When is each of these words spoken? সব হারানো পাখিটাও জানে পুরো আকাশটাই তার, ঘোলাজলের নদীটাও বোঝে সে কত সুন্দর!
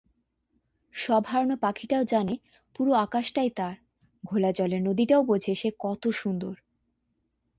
সব 0.95 1.23
হারানো 1.25 1.55
পাখিটাও 1.57 2.03
জানে 2.03 2.35
পুরো 2.75 2.91
আকাশটাই 2.95 3.49
তার, 3.49 3.75
ঘোলাজলের 4.23 4.81
নদীটাও 4.81 5.21
বোঝে 5.23 5.53
সে 5.55 5.69
কত 5.79 6.03
সুন্দর! 6.11 6.55